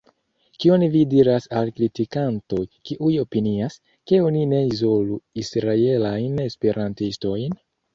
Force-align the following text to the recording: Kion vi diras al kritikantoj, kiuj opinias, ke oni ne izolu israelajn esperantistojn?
Kion 0.61 0.85
vi 0.95 1.03
diras 1.11 1.47
al 1.59 1.69
kritikantoj, 1.81 2.63
kiuj 2.91 3.13
opinias, 3.27 3.79
ke 3.99 4.23
oni 4.33 4.45
ne 4.57 4.67
izolu 4.75 5.23
israelajn 5.47 6.47
esperantistojn? 6.51 7.59